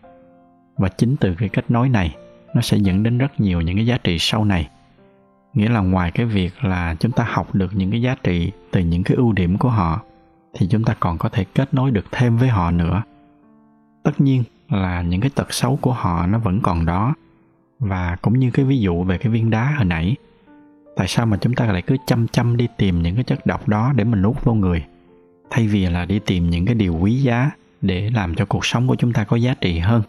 Và 0.77 0.89
chính 0.89 1.17
từ 1.17 1.35
cái 1.35 1.49
kết 1.49 1.71
nối 1.71 1.89
này, 1.89 2.17
nó 2.55 2.61
sẽ 2.61 2.77
dẫn 2.77 3.03
đến 3.03 3.19
rất 3.19 3.41
nhiều 3.41 3.61
những 3.61 3.77
cái 3.77 3.87
giá 3.87 3.99
trị 3.99 4.17
sau 4.21 4.45
này. 4.45 4.69
Nghĩa 5.55 5.69
là 5.69 5.81
ngoài 5.81 6.11
cái 6.11 6.27
việc 6.27 6.65
là 6.65 6.95
chúng 7.01 7.13
ta 7.13 7.25
học 7.29 7.55
được 7.55 7.71
những 7.75 7.91
cái 7.91 8.03
giá 8.03 8.17
trị 8.23 8.53
từ 8.71 8.81
những 8.81 9.03
cái 9.03 9.17
ưu 9.17 9.33
điểm 9.33 9.59
của 9.59 9.71
họ, 9.71 10.03
thì 10.55 10.67
chúng 10.71 10.85
ta 10.85 10.95
còn 11.01 11.19
có 11.19 11.29
thể 11.29 11.45
kết 11.55 11.75
nối 11.75 11.91
được 11.91 12.05
thêm 12.11 12.37
với 12.37 12.49
họ 12.49 12.71
nữa. 12.71 13.03
Tất 14.03 14.21
nhiên 14.21 14.43
là 14.69 15.03
những 15.03 15.21
cái 15.21 15.31
tật 15.35 15.53
xấu 15.53 15.79
của 15.81 15.93
họ 15.93 16.27
nó 16.27 16.39
vẫn 16.39 16.61
còn 16.63 16.87
đó. 16.87 17.15
Và 17.79 18.17
cũng 18.23 18.39
như 18.39 18.51
cái 18.51 18.65
ví 18.65 18.81
dụ 18.81 19.03
về 19.03 19.19
cái 19.19 19.33
viên 19.33 19.51
đá 19.51 19.75
hồi 19.77 19.85
nãy 19.85 20.17
tại 21.01 21.09
sao 21.09 21.27
mà 21.27 21.37
chúng 21.37 21.55
ta 21.55 21.67
lại 21.67 21.83
cứ 21.83 21.97
chăm 22.07 22.29
chăm 22.29 22.57
đi 22.57 22.69
tìm 22.77 23.03
những 23.03 23.15
cái 23.15 23.25
chất 23.25 23.47
độc 23.47 23.69
đó 23.69 23.93
để 23.97 24.05
mình 24.05 24.23
nuốt 24.23 24.45
vô 24.45 24.55
người? 24.55 24.85
Thay 25.51 25.69
vì 25.69 25.87
là 25.87 26.05
đi 26.05 26.19
tìm 26.19 26.51
những 26.51 26.67
cái 26.67 26.75
điều 26.75 26.99
quý 27.01 27.15
giá 27.15 27.51
để 27.81 28.11
làm 28.11 28.35
cho 28.35 28.45
cuộc 28.45 28.67
sống 28.67 28.89
của 28.89 28.97
chúng 28.97 29.13
ta 29.13 29.25
có 29.25 29.37
giá 29.37 29.55
trị 29.61 29.79
hơn. 29.79 30.03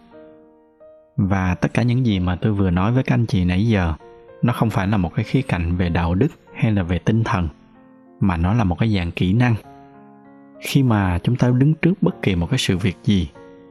Và 1.16 1.56
tất 1.56 1.74
cả 1.74 1.84
những 1.84 2.06
gì 2.06 2.20
mà 2.20 2.36
tôi 2.36 2.54
vừa 2.54 2.70
nói 2.70 2.92
với 2.92 3.04
các 3.04 3.16
anh 3.16 3.26
chị 3.26 3.46
nãy 3.46 3.68
giờ, 3.68 3.94
nó 4.42 4.54
không 4.54 4.70
phải 4.70 4.88
là 4.88 4.98
một 4.98 5.14
cái 5.16 5.26
khía 5.26 5.42
cạnh 5.42 5.76
về 5.76 5.90
đạo 5.90 6.16
đức 6.16 6.28
hay 6.56 6.72
là 6.72 6.84
về 6.84 7.00
tinh 7.00 7.24
thần, 7.24 7.48
mà 8.20 8.38
nó 8.38 8.54
là 8.54 8.64
một 8.64 8.80
cái 8.80 8.96
dạng 8.96 9.12
kỹ 9.12 9.34
năng. 9.34 9.56
Khi 10.62 10.84
mà 10.84 11.20
chúng 11.24 11.36
ta 11.36 11.50
đứng 11.50 11.74
trước 11.74 11.94
bất 12.02 12.22
kỳ 12.22 12.36
một 12.36 12.48
cái 12.50 12.60
sự 12.60 12.78
việc 12.78 12.98
gì 13.04 13.30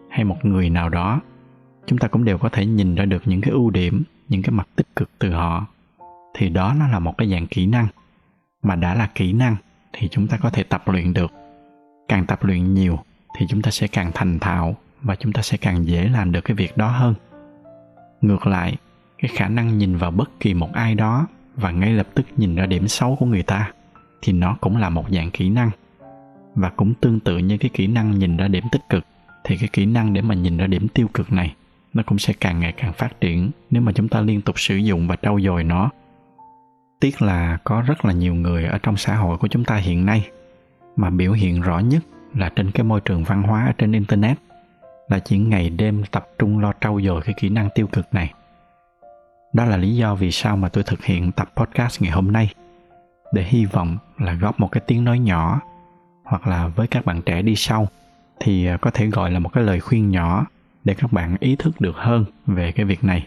hay 0.09 0.25
một 0.25 0.45
người 0.45 0.71
nào 0.71 0.89
đó, 0.89 1.21
chúng 1.87 1.99
ta 1.99 2.09
cũng 2.09 2.25
đều 2.25 2.39
có 2.39 2.49
thể 2.49 2.67
nhìn 2.67 2.95
ra 2.95 3.05
được 3.05 3.23
những 3.25 3.41
cái 3.41 3.51
ưu 3.51 3.71
điểm, 3.71 4.03
những 4.29 4.43
cái 4.43 4.51
mặt 4.51 4.69
tích 4.77 4.97
cực 4.97 5.11
từ 5.19 5.31
họ 5.31 5.67
thì 6.35 6.49
đó 6.49 6.75
nó 6.79 6.89
là 6.89 6.99
một 6.99 7.19
cái 7.19 7.31
dạng 7.31 7.47
kỹ 7.47 7.67
năng. 7.67 7.87
Mà 8.63 8.77
đã 8.77 8.95
là 8.95 9.07
kỹ 9.15 9.33
năng 9.33 9.57
thì 9.93 10.09
chúng 10.09 10.27
ta 10.27 10.37
có 10.37 10.51
thể 10.51 10.63
tập 10.63 10.83
luyện 10.87 11.13
được. 11.13 11.33
Càng 12.09 12.27
tập 12.27 12.45
luyện 12.45 12.75
nhiều 12.75 12.99
thì 13.39 13.47
chúng 13.49 13.63
ta 13.63 13.71
sẽ 13.71 13.87
càng 13.87 14.11
thành 14.15 14.39
thạo 14.39 14.77
và 15.03 15.17
chúng 15.17 15.33
ta 15.33 15.43
sẽ 15.43 15.57
càng 15.57 15.87
dễ 15.87 16.09
làm 16.09 16.33
được 16.33 16.41
cái 16.41 16.55
việc 16.55 16.77
đó 16.77 16.89
hơn. 16.89 17.15
Ngược 18.21 18.47
lại, 18.47 18.77
cái 19.19 19.31
khả 19.35 19.49
năng 19.49 19.79
nhìn 19.79 19.97
vào 19.97 20.11
bất 20.11 20.41
kỳ 20.41 20.55
một 20.55 20.73
ai 20.73 20.95
đó 20.95 21.27
và 21.57 21.71
ngay 21.71 21.93
lập 21.93 22.09
tức 22.15 22.27
nhìn 22.37 22.55
ra 22.55 22.67
điểm 22.67 22.89
xấu 22.89 23.17
của 23.17 23.27
người 23.27 23.43
ta 23.43 23.73
thì 24.23 24.33
nó 24.33 24.57
cũng 24.61 24.77
là 24.77 24.89
một 24.89 25.05
dạng 25.11 25.31
kỹ 25.31 25.49
năng. 25.49 25.71
Và 26.55 26.71
cũng 26.71 26.95
tương 26.95 27.21
tự 27.21 27.39
như 27.39 27.59
cái 27.59 27.71
kỹ 27.75 27.87
năng 27.87 28.19
nhìn 28.19 28.37
ra 28.37 28.49
điểm 28.49 28.65
tích 28.73 28.83
cực 28.89 29.05
thì 29.45 29.57
cái 29.57 29.69
kỹ 29.73 29.87
năng 29.87 30.13
để 30.13 30.23
mà 30.23 30.35
nhìn 30.35 30.57
ra 30.57 30.67
điểm 30.67 30.89
tiêu 30.89 31.09
cực 31.15 31.33
này 31.33 31.55
nó 31.95 32.03
cũng 32.07 32.19
sẽ 32.19 32.33
càng 32.41 32.61
ngày 32.61 32.73
càng 32.73 32.93
phát 32.93 33.21
triển 33.21 33.51
nếu 33.71 33.83
mà 33.83 33.93
chúng 33.93 34.09
ta 34.09 34.21
liên 34.21 34.41
tục 34.41 34.61
sử 34.61 34.77
dụng 34.77 35.09
và 35.09 35.17
trau 35.17 35.41
dồi 35.41 35.65
nó 35.65 35.91
tiếc 37.01 37.23
là 37.23 37.59
có 37.65 37.83
rất 37.87 38.05
là 38.05 38.13
nhiều 38.13 38.35
người 38.35 38.65
ở 38.65 38.79
trong 38.79 38.97
xã 38.97 39.17
hội 39.17 39.39
của 39.39 39.49
chúng 39.49 39.65
ta 39.65 39.77
hiện 39.77 40.07
nay 40.07 40.29
mà 40.97 41.11
biểu 41.11 41.33
hiện 41.33 41.61
rõ 41.61 41.79
nhất 41.79 42.03
là 42.35 42.49
trên 42.49 42.71
cái 42.71 42.85
môi 42.85 43.01
trường 43.01 43.25
văn 43.25 43.43
hóa 43.43 43.67
ở 43.67 43.73
trên 43.79 43.93
internet, 43.93 44.39
là 45.09 45.19
chỉ 45.19 45.39
ngày 45.39 45.71
đêm 45.71 46.03
tập 46.11 46.29
trung 46.39 46.59
lo 46.59 46.73
trau 46.81 47.01
dồi 47.01 47.23
cái 47.23 47.35
kỹ 47.39 47.49
năng 47.49 47.69
tiêu 47.75 47.87
cực 47.87 48.15
này. 48.15 48.33
Đó 49.53 49.65
là 49.65 49.77
lý 49.77 49.97
do 49.97 50.15
vì 50.15 50.31
sao 50.31 50.57
mà 50.57 50.69
tôi 50.69 50.85
thực 50.85 51.05
hiện 51.05 51.33
tập 51.33 51.53
podcast 51.57 52.03
ngày 52.03 52.11
hôm 52.11 52.33
nay, 52.33 52.55
để 53.33 53.43
hy 53.43 53.65
vọng 53.65 53.99
là 54.19 54.33
góp 54.33 54.61
một 54.61 54.69
cái 54.73 54.83
tiếng 54.87 55.05
nói 55.05 55.19
nhỏ, 55.19 55.61
hoặc 56.25 56.47
là 56.47 56.69
với 56.69 56.87
các 56.87 57.05
bạn 57.05 57.23
trẻ 57.23 57.43
đi 57.43 57.57
sau 57.57 57.89
thì 58.41 58.67
à, 58.67 58.77
có 58.77 58.91
thể 58.91 59.07
gọi 59.07 59.31
là 59.31 59.39
một 59.39 59.49
cái 59.53 59.65
lời 59.65 59.81
khuyên 59.81 60.11
nhỏ 60.11 60.47
để 60.85 60.95
các 60.95 61.13
bạn 61.13 61.37
ý 61.41 61.57
thức 61.57 61.81
được 61.81 61.97
hơn 61.97 62.25
về 62.47 62.73
cái 62.73 62.87
việc 62.87 63.05
này, 63.05 63.27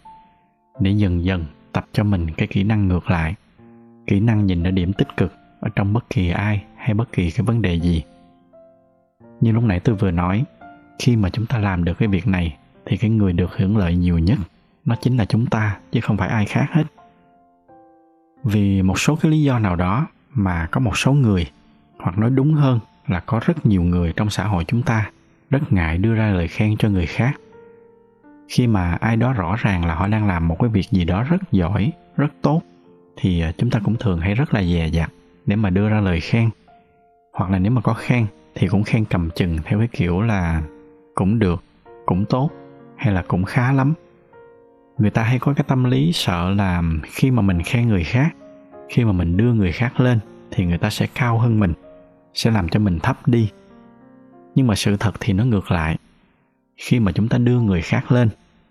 để 0.80 0.92
dần 0.92 1.24
dần 1.24 1.46
tập 1.72 1.86
cho 1.94 2.04
mình 2.04 2.32
cái 2.32 2.48
kỹ 2.48 2.64
năng 2.64 2.88
ngược 2.88 3.10
lại 3.10 3.36
kỹ 4.08 4.20
năng 4.20 4.46
nhìn 4.46 4.64
ở 4.64 4.72
điểm 4.72 4.94
tích 4.94 5.18
cực, 5.18 5.34
ở 5.60 5.70
trong 5.76 5.94
bất 5.94 6.10
kỳ 6.10 6.30
ai 6.30 6.64
hay 6.76 6.94
bất 6.94 7.12
kỳ 7.12 7.32
cái 7.32 7.46
vấn 7.46 7.62
đề 7.62 7.80
gì. 7.80 8.04
Như 9.42 9.52
lúc 9.52 9.64
nãy 9.64 9.80
tôi 9.80 9.96
vừa 9.96 10.12
nói, 10.12 10.44
khi 11.00 11.16
mà 11.16 11.30
chúng 11.30 11.46
ta 11.46 11.58
làm 11.58 11.84
được 11.84 11.94
cái 12.00 12.08
việc 12.08 12.28
này 12.28 12.58
thì 12.86 12.98
cái 12.98 13.10
người 13.10 13.34
được 13.34 13.58
hưởng 13.58 13.78
lợi 13.78 13.96
nhiều 13.96 14.20
nhất 14.20 14.38
nó 14.86 14.96
chính 15.02 15.18
là 15.18 15.26
chúng 15.26 15.46
ta, 15.46 15.78
chứ 15.92 16.02
không 16.02 16.18
phải 16.18 16.30
ai 16.30 16.46
khác 16.46 16.66
hết. 16.72 16.84
Vì 18.44 18.82
một 18.82 19.00
số 19.00 19.16
cái 19.16 19.32
lý 19.32 19.44
do 19.44 19.60
nào 19.60 19.76
đó 19.76 20.08
mà 20.34 20.68
có 20.72 20.80
một 20.80 20.98
số 20.98 21.14
người, 21.14 21.48
hoặc 22.00 22.18
nói 22.18 22.30
đúng 22.30 22.54
hơn 22.54 22.80
là 23.08 23.20
có 23.20 23.40
rất 23.46 23.66
nhiều 23.66 23.84
người 23.84 24.14
trong 24.16 24.30
xã 24.30 24.46
hội 24.46 24.66
chúng 24.68 24.82
ta 24.82 25.12
rất 25.50 25.74
ngại 25.74 25.98
đưa 25.98 26.16
ra 26.16 26.32
lời 26.32 26.48
khen 26.48 26.78
cho 26.78 26.90
người 26.90 27.06
khác. 27.06 27.40
Khi 28.48 28.68
mà 28.68 28.92
ai 28.92 29.18
đó 29.18 29.34
rõ 29.34 29.56
ràng 29.56 29.86
là 29.86 29.96
họ 29.96 30.08
đang 30.08 30.28
làm 30.28 30.48
một 30.48 30.58
cái 30.60 30.70
việc 30.70 30.90
gì 30.92 31.06
đó 31.06 31.24
rất 31.24 31.52
giỏi, 31.52 31.92
rất 32.18 32.34
tốt 32.42 32.62
thì 33.16 33.42
à, 33.42 33.52
chúng 33.58 33.70
ta 33.70 33.80
cũng 33.86 33.96
thường 33.96 34.20
hay 34.20 34.34
rất 34.34 34.54
là 34.54 34.64
dè 34.64 34.90
dặt 34.94 35.12
để 35.46 35.56
mà 35.56 35.70
đưa 35.70 35.90
ra 35.90 36.02
lời 36.02 36.20
khen. 36.20 36.50
Hoặc 37.34 37.52
là 37.52 37.60
nếu 37.60 37.72
mà 37.72 37.82
có 37.82 37.94
khen 37.94 38.26
thì 38.56 38.68
cũng 38.68 38.84
khen 38.84 39.06
cầm 39.06 39.30
chừng 39.36 39.58
theo 39.64 39.80
cái 39.80 39.88
kiểu 39.88 40.22
là 40.22 40.62
cũng 41.16 41.40
được, 41.40 41.64
cũng 42.06 42.26
tốt 42.26 42.50
hay 42.98 43.14
là 43.14 43.24
cũng 43.28 43.44
khá 43.44 43.72
lắm. 43.72 43.94
Người 44.98 45.10
ta 45.10 45.24
hay 45.24 45.40
có 45.40 45.54
cái 45.54 45.64
tâm 45.68 45.84
lý 45.84 46.12
sợ 46.14 46.50
là 46.50 46.84
khi 47.04 47.32
mà 47.32 47.42
mình 47.42 47.62
khen 47.64 47.88
người 47.88 48.04
khác, 48.04 48.36
khi 48.90 49.06
mà 49.06 49.12
mình 49.12 49.38
đưa 49.38 49.54
người 49.54 49.72
khác 49.72 50.00
lên 50.00 50.20
thì 50.52 50.66
người 50.66 50.78
ta 50.78 50.90
sẽ 50.90 51.08
cao 51.16 51.38
hơn 51.38 51.60
mình, 51.60 51.74
sẽ 52.34 52.52
làm 52.52 52.70
cho 52.70 52.80
mình 52.80 53.00
thấp 53.00 53.28
đi. 53.28 53.50
Nhưng 54.56 54.68
mà 54.68 54.76
sự 54.76 54.98
thật 54.98 55.14
thì 55.20 55.34
nó 55.34 55.46
ngược 55.46 55.72
lại. 55.72 55.98
Khi 56.78 57.00
mà 57.00 57.12
chúng 57.12 57.28
ta 57.28 57.38
đưa 57.38 57.60
người 57.60 57.82
khác 57.82 58.12
lên, 58.12 58.30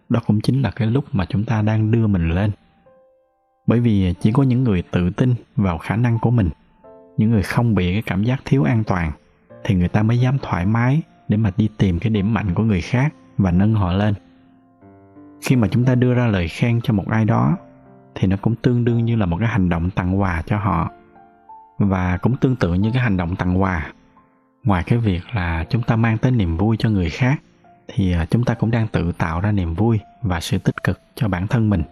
đó 0.09 0.21
cũng 0.27 0.41
chính 0.41 0.63
là 0.63 0.71
cái 0.71 0.89
lúc 0.89 1.05
mà 1.13 1.25
chúng 1.25 1.45
ta 1.45 1.63
đang 1.63 1.91
đưa 1.91 2.07
mình 2.07 2.31
lên 2.31 2.51
bởi 3.66 3.81
vì 3.81 4.14
chỉ 4.21 4.33
có 4.33 4.42
những 4.42 4.64
người 4.64 4.83
tự 4.90 5.11
tin 5.11 5.35
vào 5.57 5.78
khả 5.78 5.97
năng 5.97 6.19
của 6.19 6.31
mình, 6.31 6.50
những 7.16 7.31
người 7.31 7.42
không 7.42 7.75
bị 7.75 7.92
cái 7.92 8.02
cảm 8.02 8.25
giác 8.25 8.40
thiếu 8.45 8.62
an 8.62 8.85
toàn, 8.85 9.12
thì 9.64 9.75
người 9.75 9.88
ta 9.88 10.02
mới 10.02 10.19
dám 10.19 10.38
thoải 10.42 10.66
mái 10.66 11.02
để 11.28 11.37
mà 11.37 11.50
đi 11.57 11.69
tìm 11.78 11.99
cái 11.99 12.11
điểm 12.11 12.35
mạnh 12.35 12.54
của 12.54 12.62
người 12.62 12.81
khác 12.81 13.14
và 13.38 13.50
nâng 13.50 13.75
họ 13.75 13.92
lên. 13.92 14.14
Khi 15.42 15.57
mà 15.57 15.69
chúng 15.69 15.85
ta 15.85 15.95
đưa 15.95 16.14
ra 16.14 16.26
lời 16.26 16.49
khen 16.49 16.81
cho 16.81 16.92
một 16.92 17.09
ai 17.09 17.25
đó, 17.25 17.57
thì 18.14 18.28
nó 18.28 18.37
cũng 18.42 18.54
tương 18.54 18.85
đương 18.85 19.04
như 19.04 19.16
là 19.16 19.26
một 19.26 19.37
cái 19.40 19.49
hành 19.49 19.69
động 19.69 19.90
tặng 19.90 20.21
quà 20.21 20.42
cho 20.47 20.59
họ. 20.59 20.90
Và 21.78 22.16
cũng 22.16 22.37
tương 22.37 22.57
tự 22.57 22.75
như 22.75 22.90
cái 22.92 23.02
hành 23.02 23.16
động 23.16 23.37
tặng 23.37 23.62
quà. 23.62 23.92
Ngoài 24.64 24.83
cái 24.87 24.99
việc 24.99 25.21
là 25.33 25.64
chúng 25.71 25.83
ta 25.83 25.97
mang 25.97 26.19
tới 26.19 26.33
niềm 26.33 26.57
vui 26.57 26.76
cho 26.76 26.90
người 26.90 27.11
khác, 27.11 27.42
thì 27.88 28.12
à, 28.12 28.26
chúng 28.31 28.45
ta 28.45 28.54
cũng 28.54 28.71
đang 28.71 28.88
tự 28.88 29.12
tạo 29.12 29.40
ra 29.40 29.52
niềm 29.52 29.75
vui 29.75 30.00
và 30.23 30.40
sự 30.40 30.59
tích 30.59 30.83
cực 30.85 31.00
cho 31.14 31.28
bản 31.28 31.47
thân 31.47 31.71
mình 31.71 31.83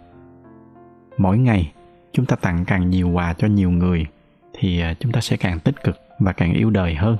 mỗi 1.17 1.37
ngày, 1.37 1.71
chúng 2.13 2.25
ta 2.25 2.35
tặng 2.35 2.65
càng 2.65 2.89
nhiều 2.89 3.09
quà 3.09 3.33
cho 3.33 3.47
nhiều 3.47 3.71
người, 3.71 4.05
thì 4.53 4.81
à, 4.81 4.93
chúng 4.99 5.11
ta 5.11 5.21
sẽ 5.21 5.37
càng 5.37 5.59
tích 5.59 5.83
cực 5.83 5.99
và 6.19 6.33
càng 6.33 6.53
yêu 6.53 6.69
đời 6.69 6.95
hơn. 6.95 7.17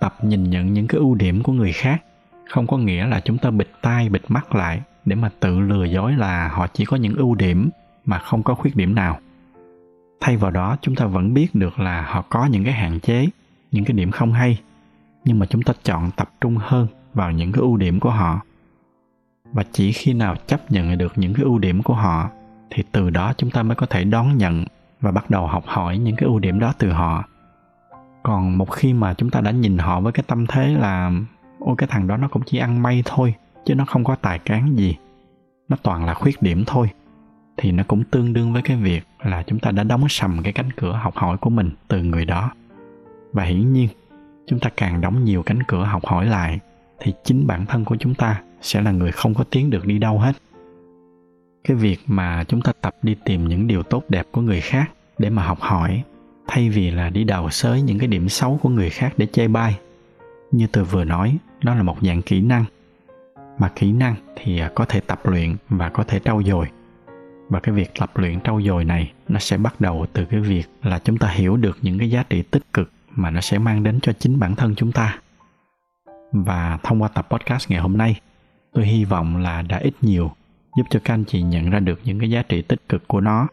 Tập 0.00 0.14
nhìn 0.22 0.50
nhận 0.50 0.72
những 0.72 0.86
cái 0.86 0.98
ưu 0.98 1.14
điểm 1.14 1.42
của 1.42 1.52
người 1.52 1.72
khác 1.72 2.02
không 2.50 2.66
có 2.66 2.78
nghĩa 2.78 3.06
là 3.06 3.20
chúng 3.20 3.38
ta 3.38 3.50
bịt 3.50 3.68
tai, 3.82 4.08
bịt 4.08 4.22
mắt 4.28 4.54
lại 4.54 4.80
để 5.04 5.16
mà 5.16 5.30
tự 5.40 5.60
lừa 5.60 5.84
dối 5.84 6.12
là 6.12 6.48
họ 6.48 6.66
chỉ 6.66 6.84
có 6.84 6.96
những 6.96 7.14
ưu 7.16 7.34
điểm 7.34 7.70
mà 8.04 8.18
không 8.18 8.42
có 8.42 8.54
khuyết 8.54 8.76
điểm 8.76 8.94
nào. 8.94 9.18
Thay 10.20 10.36
vào 10.36 10.50
đó, 10.50 10.76
chúng 10.82 10.94
ta 10.94 11.06
vẫn 11.06 11.34
biết 11.34 11.54
được 11.54 11.78
là 11.78 12.02
họ 12.02 12.22
có 12.22 12.46
những 12.46 12.64
cái 12.64 12.72
hạn 12.72 13.00
chế, 13.00 13.26
những 13.72 13.84
cái 13.84 13.96
điểm 13.96 14.10
không 14.10 14.32
hay, 14.32 14.60
nhưng 15.24 15.38
mà 15.38 15.46
chúng 15.46 15.62
ta 15.62 15.72
chọn 15.82 16.10
tập 16.16 16.30
trung 16.40 16.56
hơn 16.60 16.86
vào 17.14 17.30
những 17.32 17.52
cái 17.52 17.60
ưu 17.60 17.76
điểm 17.76 18.00
của 18.00 18.10
họ. 18.10 18.40
Và 19.52 19.64
chỉ 19.72 19.92
khi 19.92 20.12
nào 20.12 20.36
chấp 20.46 20.72
nhận 20.72 20.98
được 20.98 21.12
những 21.16 21.34
cái 21.34 21.44
ưu 21.44 21.58
điểm 21.58 21.82
của 21.82 21.94
họ 21.94 22.30
thì 22.70 22.82
từ 22.92 23.10
đó 23.10 23.32
chúng 23.36 23.50
ta 23.50 23.62
mới 23.62 23.76
có 23.76 23.86
thể 23.86 24.04
đón 24.04 24.36
nhận 24.36 24.64
và 25.00 25.12
bắt 25.12 25.30
đầu 25.30 25.46
học 25.46 25.64
hỏi 25.66 25.98
những 25.98 26.16
cái 26.16 26.26
ưu 26.26 26.38
điểm 26.38 26.58
đó 26.58 26.72
từ 26.78 26.90
họ. 26.90 27.24
Còn 28.22 28.58
một 28.58 28.70
khi 28.70 28.92
mà 28.92 29.14
chúng 29.14 29.30
ta 29.30 29.40
đã 29.40 29.50
nhìn 29.50 29.78
họ 29.78 30.00
với 30.00 30.12
cái 30.12 30.24
tâm 30.26 30.46
thế 30.46 30.68
là, 30.68 31.12
ôi, 31.58 31.74
cái 31.78 31.88
thằng 31.92 32.06
đó 32.06 32.16
nó 32.16 32.28
cũng 32.28 32.42
chỉ 32.46 32.58
ăn 32.58 32.82
may 32.82 33.02
thôi, 33.04 33.34
chứ 33.64 33.74
nó 33.74 33.84
không 33.84 34.04
có 34.04 34.14
tài 34.14 34.38
cán 34.38 34.76
gì. 34.76 34.96
Nó 35.68 35.76
toàn 35.82 36.04
là 36.04 36.14
khuyết 36.14 36.42
điểm 36.42 36.64
thôi. 36.66 36.90
Thì 37.56 37.72
nó 37.72 37.82
cũng 37.88 38.04
tương 38.04 38.32
đương 38.32 38.52
với 38.52 38.62
cái 38.62 38.76
việc 38.76 39.06
là 39.24 39.42
chúng 39.42 39.58
ta 39.58 39.70
đã 39.70 39.82
đóng 39.82 40.08
sầm 40.08 40.42
cái 40.42 40.52
cánh 40.52 40.72
cửa 40.72 40.92
học 40.92 41.14
hỏi 41.16 41.36
của 41.36 41.50
mình 41.50 41.70
từ 41.88 42.02
người 42.02 42.24
đó. 42.24 42.50
Và 43.32 43.44
hiển 43.44 43.72
nhiên, 43.72 43.88
chúng 44.46 44.58
ta 44.58 44.70
càng 44.76 45.00
đóng 45.00 45.24
nhiều 45.24 45.42
cánh 45.42 45.62
cửa 45.62 45.84
học 45.84 46.06
hỏi 46.06 46.26
lại, 46.26 46.58
thì 47.00 47.12
chính 47.24 47.46
bản 47.46 47.66
thân 47.66 47.84
của 47.84 47.96
chúng 47.96 48.14
ta 48.14 48.40
sẽ 48.62 48.82
là 48.82 48.90
người 48.90 49.12
không 49.12 49.34
có 49.34 49.44
tiến 49.50 49.70
được 49.70 49.86
đi 49.86 49.98
đâu 49.98 50.18
hết 50.18 50.32
cái 51.66 51.76
việc 51.76 52.00
mà 52.06 52.44
chúng 52.48 52.62
ta 52.62 52.72
tập 52.80 52.96
đi 53.02 53.16
tìm 53.24 53.48
những 53.48 53.66
điều 53.66 53.82
tốt 53.82 54.04
đẹp 54.08 54.26
của 54.32 54.40
người 54.40 54.60
khác 54.60 54.90
để 55.18 55.30
mà 55.30 55.42
học 55.42 55.60
hỏi, 55.60 56.02
thay 56.46 56.70
vì 56.70 56.90
là 56.90 57.10
đi 57.10 57.24
đào 57.24 57.50
xới 57.50 57.82
những 57.82 57.98
cái 57.98 58.08
điểm 58.08 58.28
xấu 58.28 58.58
của 58.62 58.68
người 58.68 58.90
khác 58.90 59.14
để 59.16 59.26
chê 59.32 59.48
bai. 59.48 59.78
Như 60.52 60.66
tôi 60.72 60.84
vừa 60.84 61.04
nói 61.04 61.36
nó 61.62 61.74
là 61.74 61.82
một 61.82 61.96
dạng 62.02 62.22
kỹ 62.22 62.40
năng. 62.40 62.64
Mà 63.58 63.72
kỹ 63.76 63.92
năng 63.92 64.14
thì 64.36 64.58
à, 64.58 64.70
có 64.74 64.84
thể 64.84 65.00
tập 65.00 65.20
luyện 65.24 65.56
và 65.68 65.88
có 65.88 66.04
thể 66.04 66.20
trau 66.24 66.42
dồi. 66.42 66.66
Và 67.48 67.60
cái 67.60 67.74
việc 67.74 67.90
tập 67.98 68.10
luyện 68.14 68.40
trau 68.40 68.60
dồi 68.62 68.84
này, 68.84 69.12
nó 69.28 69.38
sẽ 69.38 69.56
bắt 69.56 69.80
đầu 69.80 70.06
từ 70.12 70.24
cái 70.24 70.40
việc 70.40 70.64
là 70.82 70.98
chúng 70.98 71.18
ta 71.18 71.28
hiểu 71.28 71.56
được 71.56 71.78
những 71.82 71.98
cái 71.98 72.10
giá 72.10 72.22
trị 72.22 72.42
tích 72.42 72.72
cực 72.72 72.90
mà 73.10 73.30
nó 73.30 73.40
sẽ 73.40 73.58
mang 73.58 73.82
đến 73.82 73.98
cho 74.02 74.12
chính 74.12 74.38
bản 74.38 74.54
thân 74.54 74.74
chúng 74.74 74.92
ta. 74.92 75.18
Và 76.32 76.78
thông 76.82 77.02
qua 77.02 77.08
tập 77.08 77.26
podcast 77.30 77.70
ngày 77.70 77.80
hôm 77.80 77.98
nay, 77.98 78.20
tôi 78.72 78.86
hy 78.86 79.04
vọng 79.04 79.36
là 79.36 79.62
đã 79.62 79.78
ít 79.78 79.94
nhiều 80.00 80.30
giúp 80.76 80.86
cho 80.90 81.00
các 81.04 81.14
anh 81.14 81.24
chị 81.24 81.42
nhận 81.42 81.70
ra 81.70 81.80
được 81.80 82.00
những 82.04 82.18
cái 82.18 82.30
giá 82.30 82.42
trị 82.42 82.62
tích 82.62 82.88
cực 82.88 83.08
của 83.08 83.20
nó 83.20 83.48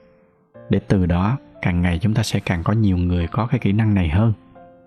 để 0.69 0.79
từ 0.87 1.05
đó, 1.05 1.37
càng 1.61 1.81
ngày 1.81 1.99
chúng 1.99 2.13
ta 2.13 2.23
sẽ 2.23 2.39
càng 2.39 2.63
có 2.63 2.73
nhiều 2.73 2.97
người 2.97 3.27
có 3.27 3.47
cái 3.47 3.59
kỹ 3.59 3.71
năng 3.71 3.93
này 3.93 4.09
hơn 4.09 4.33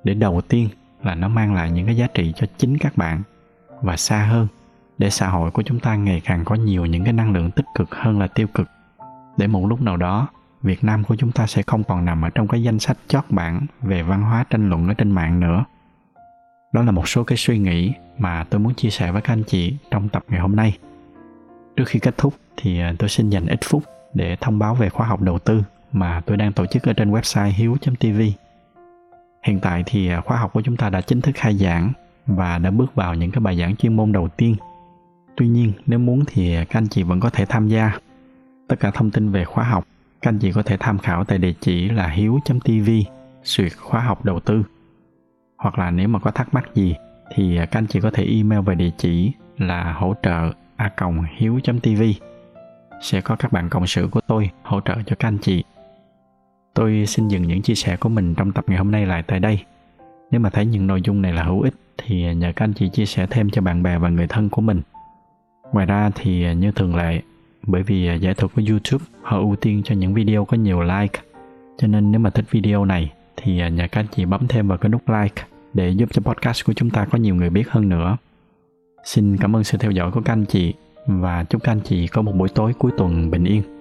để 0.04 0.14
đầu 0.14 0.40
tiên 0.40 0.68
là 1.02 1.14
nó 1.14 1.28
mang 1.28 1.54
lại 1.54 1.70
những 1.70 1.86
cái 1.86 1.96
giá 1.96 2.06
trị 2.14 2.32
cho 2.36 2.46
chính 2.58 2.78
các 2.78 2.96
bạn 2.96 3.22
và 3.82 3.96
xa 3.96 4.24
hơn, 4.24 4.48
để 4.98 5.10
xã 5.10 5.28
hội 5.28 5.50
của 5.50 5.62
chúng 5.62 5.80
ta 5.80 5.96
ngày 5.96 6.22
càng 6.24 6.44
có 6.44 6.54
nhiều 6.54 6.86
những 6.86 7.04
cái 7.04 7.12
năng 7.12 7.32
lượng 7.32 7.50
tích 7.50 7.66
cực 7.74 7.94
hơn 7.94 8.18
là 8.18 8.26
tiêu 8.26 8.46
cực 8.54 8.68
để 9.36 9.46
một 9.46 9.66
lúc 9.66 9.82
nào 9.82 9.96
đó, 9.96 10.28
Việt 10.62 10.84
Nam 10.84 11.04
của 11.04 11.16
chúng 11.16 11.32
ta 11.32 11.46
sẽ 11.46 11.62
không 11.62 11.84
còn 11.84 12.04
nằm 12.04 12.22
ở 12.22 12.30
trong 12.30 12.48
cái 12.48 12.62
danh 12.62 12.78
sách 12.78 12.96
chót 13.08 13.24
bảng 13.30 13.66
về 13.82 14.02
văn 14.02 14.22
hóa 14.22 14.44
tranh 14.50 14.68
luận 14.68 14.88
ở 14.88 14.94
trên 14.94 15.10
mạng 15.10 15.40
nữa. 15.40 15.64
Đó 16.72 16.82
là 16.82 16.90
một 16.90 17.08
số 17.08 17.24
cái 17.24 17.38
suy 17.38 17.58
nghĩ 17.58 17.92
mà 18.18 18.44
tôi 18.50 18.60
muốn 18.60 18.74
chia 18.74 18.90
sẻ 18.90 19.12
với 19.12 19.22
các 19.22 19.32
anh 19.32 19.42
chị 19.46 19.76
trong 19.90 20.08
tập 20.08 20.24
ngày 20.28 20.40
hôm 20.40 20.56
nay. 20.56 20.78
Trước 21.76 21.84
khi 21.86 21.98
kết 21.98 22.18
thúc 22.18 22.34
thì 22.56 22.80
à, 22.80 22.94
tôi 22.98 23.08
xin 23.08 23.30
dành 23.30 23.46
ít 23.46 23.60
phút 23.64 23.82
để 24.14 24.36
thông 24.40 24.58
báo 24.58 24.74
về 24.74 24.88
khóa 24.88 25.06
học 25.06 25.20
đầu 25.20 25.38
tư 25.38 25.62
mà 25.92 26.22
tôi 26.26 26.36
đang 26.36 26.52
tổ 26.52 26.66
chức 26.66 26.82
ở 26.82 26.92
trên 26.92 27.12
website 27.12 27.50
hiếu.tv. 27.50 28.20
Hiện 29.42 29.60
tại 29.60 29.82
thì 29.86 30.08
à, 30.08 30.20
khóa 30.20 30.36
học 30.36 30.52
của 30.52 30.62
chúng 30.62 30.76
ta 30.76 30.90
đã 30.90 31.00
chính 31.00 31.20
thức 31.20 31.32
khai 31.34 31.56
giảng 31.56 31.92
và 32.26 32.58
đã 32.58 32.70
bước 32.70 32.94
vào 32.94 33.14
những 33.14 33.30
cái 33.30 33.40
bài 33.40 33.58
giảng 33.58 33.76
chuyên 33.76 33.96
môn 33.96 34.12
đầu 34.12 34.28
tiên. 34.28 34.56
Tuy 35.36 35.48
nhiên, 35.48 35.72
nếu 35.86 35.98
muốn 35.98 36.24
thì 36.26 36.56
các 36.56 36.78
anh 36.78 36.88
chị 36.88 37.02
vẫn 37.02 37.20
có 37.20 37.30
thể 37.30 37.44
tham 37.44 37.68
gia. 37.68 37.92
Tất 38.68 38.80
cả 38.80 38.90
thông 38.90 39.10
tin 39.10 39.30
về 39.30 39.44
khóa 39.44 39.64
học 39.64 39.86
các 40.22 40.30
anh 40.30 40.38
chị 40.38 40.52
có 40.52 40.62
thể 40.62 40.76
tham 40.80 40.98
khảo 40.98 41.24
tại 41.24 41.38
địa 41.38 41.52
chỉ 41.60 41.88
là 41.88 42.08
hiếu.tv 42.08 42.90
suyệt 43.42 43.72
khóa 43.76 44.00
học 44.00 44.24
đầu 44.24 44.40
tư. 44.40 44.62
Hoặc 45.56 45.78
là 45.78 45.90
nếu 45.90 46.08
mà 46.08 46.18
có 46.18 46.30
thắc 46.30 46.54
mắc 46.54 46.74
gì 46.74 46.94
thì 47.34 47.56
à, 47.56 47.66
các 47.66 47.78
anh 47.78 47.86
chị 47.86 48.00
có 48.00 48.10
thể 48.10 48.24
email 48.24 48.60
về 48.60 48.74
địa 48.74 48.90
chỉ 48.98 49.32
là 49.58 49.92
hỗ 49.92 50.14
trợ 50.22 50.52
a 50.76 50.90
hiếu.tv 51.36 52.02
sẽ 53.02 53.20
có 53.20 53.36
các 53.36 53.52
bạn 53.52 53.68
cộng 53.68 53.86
sự 53.86 54.08
của 54.10 54.20
tôi 54.26 54.50
hỗ 54.62 54.80
trợ 54.80 54.94
cho 55.06 55.16
các 55.18 55.28
anh 55.28 55.38
chị. 55.38 55.64
Tôi 56.74 57.04
xin 57.06 57.28
dừng 57.28 57.42
những 57.42 57.62
chia 57.62 57.74
sẻ 57.74 57.96
của 57.96 58.08
mình 58.08 58.34
trong 58.34 58.52
tập 58.52 58.64
ngày 58.68 58.78
hôm 58.78 58.90
nay 58.90 59.06
lại 59.06 59.22
tại 59.22 59.40
đây. 59.40 59.60
Nếu 60.30 60.40
mà 60.40 60.50
thấy 60.50 60.66
những 60.66 60.86
nội 60.86 61.02
dung 61.02 61.22
này 61.22 61.32
là 61.32 61.42
hữu 61.42 61.60
ích 61.60 61.74
thì 61.98 62.34
nhờ 62.34 62.52
các 62.56 62.64
anh 62.64 62.72
chị 62.72 62.88
chia 62.88 63.06
sẻ 63.06 63.26
thêm 63.30 63.50
cho 63.50 63.62
bạn 63.62 63.82
bè 63.82 63.98
và 63.98 64.08
người 64.08 64.26
thân 64.26 64.48
của 64.48 64.62
mình. 64.62 64.80
Ngoài 65.72 65.86
ra 65.86 66.10
thì 66.14 66.54
như 66.54 66.72
thường 66.72 66.96
lệ, 66.96 67.20
bởi 67.62 67.82
vì 67.82 68.18
giải 68.20 68.34
thuật 68.34 68.52
của 68.54 68.62
YouTube 68.68 69.04
họ 69.22 69.38
ưu 69.38 69.56
tiên 69.56 69.82
cho 69.84 69.94
những 69.94 70.14
video 70.14 70.44
có 70.44 70.56
nhiều 70.56 70.82
like. 70.82 71.20
Cho 71.78 71.86
nên 71.86 72.12
nếu 72.12 72.20
mà 72.20 72.30
thích 72.30 72.44
video 72.50 72.84
này 72.84 73.12
thì 73.36 73.70
nhờ 73.70 73.88
các 73.92 74.00
anh 74.00 74.06
chị 74.16 74.24
bấm 74.24 74.48
thêm 74.48 74.68
vào 74.68 74.78
cái 74.78 74.88
nút 74.88 75.02
like 75.08 75.42
để 75.74 75.90
giúp 75.90 76.08
cho 76.12 76.22
podcast 76.22 76.66
của 76.66 76.72
chúng 76.72 76.90
ta 76.90 77.04
có 77.04 77.18
nhiều 77.18 77.34
người 77.34 77.50
biết 77.50 77.70
hơn 77.70 77.88
nữa. 77.88 78.16
Xin 79.06 79.36
cảm 79.36 79.56
ơn 79.56 79.64
sự 79.64 79.78
theo 79.78 79.90
dõi 79.90 80.10
của 80.10 80.20
các 80.24 80.32
anh 80.32 80.44
chị 80.44 80.74
và 81.06 81.44
chúc 81.44 81.62
các 81.62 81.72
anh 81.72 81.80
chị 81.80 82.06
có 82.06 82.22
một 82.22 82.32
buổi 82.32 82.48
tối 82.48 82.72
cuối 82.78 82.92
tuần 82.98 83.30
bình 83.30 83.44
yên. 83.44 83.75